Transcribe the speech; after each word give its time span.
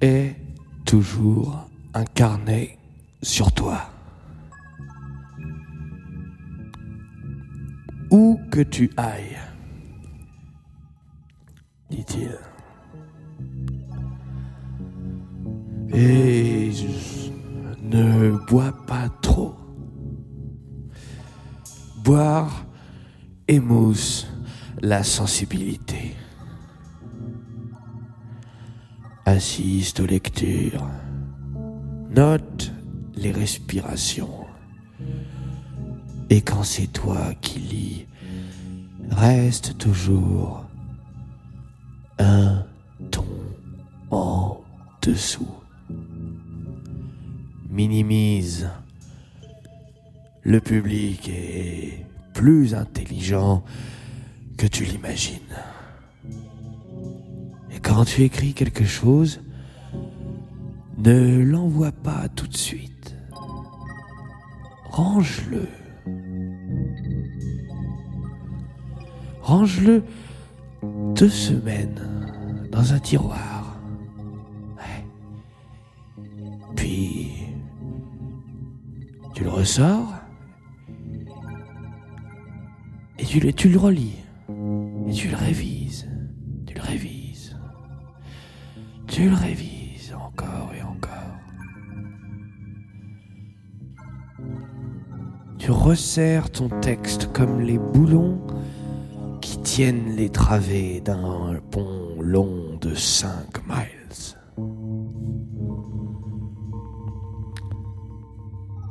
Aie 0.00 0.36
toujours 0.84 1.68
un 1.94 2.04
carnet 2.04 2.78
sur 3.22 3.52
toi. 3.52 3.90
Où 8.10 8.38
que 8.50 8.60
tu 8.60 8.90
ailles, 8.96 9.38
dit-il. 11.88 12.38
Et 15.94 16.70
ne 17.82 18.30
bois 18.48 18.72
pas 18.86 19.08
trop. 19.20 19.54
Boire 22.02 22.66
émousse 23.46 24.26
la 24.80 25.04
sensibilité. 25.04 26.01
Assiste 29.32 30.00
aux 30.00 30.06
lectures. 30.06 30.86
Note 32.10 32.70
les 33.14 33.32
respirations. 33.32 34.44
Et 36.28 36.42
quand 36.42 36.62
c'est 36.64 36.88
toi 36.88 37.32
qui 37.40 37.58
lis, 37.58 38.06
reste 39.08 39.78
toujours 39.78 40.66
un 42.18 42.66
ton 43.10 43.24
en 44.10 44.60
dessous. 45.00 45.54
Minimise. 47.70 48.68
Le 50.42 50.60
public 50.60 51.30
est 51.30 52.04
plus 52.34 52.74
intelligent 52.74 53.64
que 54.58 54.66
tu 54.66 54.84
l'imagines. 54.84 55.56
Et 57.74 57.80
quand 57.80 58.04
tu 58.04 58.22
écris 58.22 58.54
quelque 58.54 58.84
chose, 58.84 59.40
ne 60.98 61.42
l'envoie 61.42 61.92
pas 61.92 62.28
tout 62.28 62.46
de 62.46 62.56
suite. 62.56 63.16
Range-le. 64.84 65.68
Range-le 69.40 70.04
deux 71.14 71.28
semaines 71.28 72.08
dans 72.70 72.92
un 72.92 72.98
tiroir. 72.98 73.76
Puis, 76.76 77.30
tu 79.34 79.44
le 79.44 79.50
ressors 79.50 80.12
et 83.18 83.24
tu 83.24 83.40
le, 83.40 83.52
tu 83.52 83.68
le 83.68 83.78
relis. 83.78 84.16
Et 85.08 85.12
tu 85.12 85.28
le 85.28 85.36
révises. 85.36 85.81
Tu 89.22 89.28
le 89.28 89.36
révises 89.36 90.12
encore 90.20 90.72
et 90.76 90.82
encore. 90.82 91.38
Tu 95.58 95.70
resserres 95.70 96.50
ton 96.50 96.68
texte 96.80 97.32
comme 97.32 97.60
les 97.60 97.78
boulons 97.78 98.44
qui 99.40 99.62
tiennent 99.62 100.16
les 100.16 100.28
travées 100.28 101.00
d'un 101.00 101.54
pont 101.70 102.20
long 102.20 102.76
de 102.80 102.96
5 102.96 103.64
miles. 103.68 104.34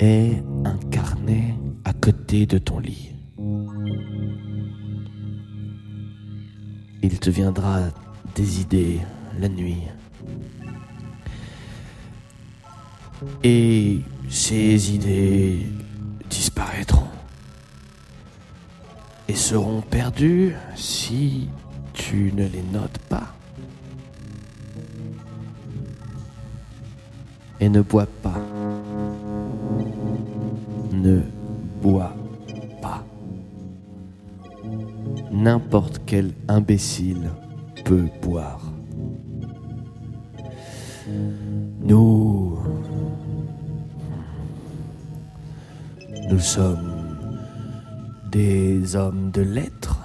Et 0.00 0.36
un 0.64 0.78
carnet 0.90 1.54
à 1.84 1.92
côté 1.92 2.46
de 2.46 2.56
ton 2.56 2.78
lit. 2.78 3.14
Il 7.02 7.20
te 7.20 7.28
viendra 7.28 7.80
des 8.34 8.62
idées 8.62 9.00
la 9.38 9.50
nuit. 9.50 9.82
Et 13.42 14.00
ces 14.28 14.94
idées 14.94 15.66
disparaîtront 16.28 17.08
et 19.28 19.34
seront 19.34 19.80
perdues 19.80 20.54
si 20.74 21.48
tu 21.92 22.32
ne 22.34 22.46
les 22.46 22.62
notes 22.62 22.98
pas. 23.08 23.34
Et 27.60 27.68
ne 27.68 27.80
bois 27.80 28.06
pas. 28.22 28.40
Ne 30.92 31.22
bois 31.80 32.14
pas. 32.82 33.04
N'importe 35.30 36.00
quel 36.04 36.32
imbécile 36.48 37.30
peut 37.84 38.08
boire. 38.22 38.73
Nous... 41.80 42.58
Nous 46.30 46.38
sommes 46.40 46.94
des 48.32 48.96
hommes 48.96 49.30
de 49.30 49.42
lettres. 49.42 50.00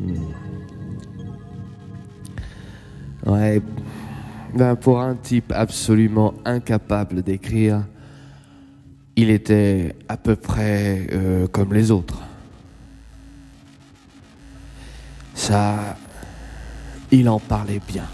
Hmm. 0.00 0.14
Ouais, 3.26 3.62
ben 4.54 4.74
pour 4.74 5.00
un 5.00 5.14
type 5.14 5.52
absolument 5.54 6.34
incapable 6.44 7.22
d'écrire, 7.22 7.84
il 9.14 9.30
était 9.30 9.94
à 10.08 10.16
peu 10.16 10.34
près 10.34 11.06
euh, 11.12 11.46
comme 11.46 11.74
les 11.74 11.90
autres. 11.90 12.22
Ça, 15.34 15.96
il 17.12 17.28
en 17.28 17.38
parlait 17.38 17.80
bien. 17.86 18.08